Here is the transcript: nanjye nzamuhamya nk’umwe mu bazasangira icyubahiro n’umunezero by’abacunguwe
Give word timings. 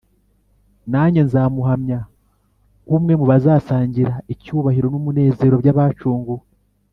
nanjye 0.91 1.21
nzamuhamya 1.27 1.99
nk’umwe 2.85 3.13
mu 3.19 3.25
bazasangira 3.31 4.13
icyubahiro 4.33 4.87
n’umunezero 4.89 5.55
by’abacunguwe 5.61 6.43